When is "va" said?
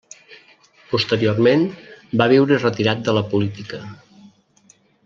2.23-2.29